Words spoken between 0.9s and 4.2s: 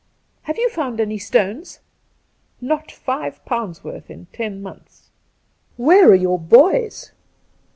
any stones ?''Not five poimds' worth